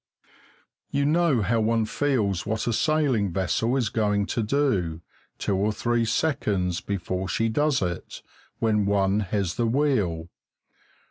[0.89, 5.01] You know how one feels what a sailing vessel is going to do,
[5.37, 8.23] two or three seconds before she does it,
[8.57, 10.29] when one has the wheel.